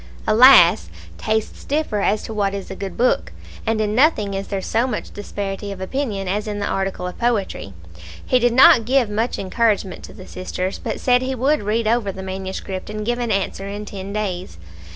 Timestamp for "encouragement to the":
9.37-10.25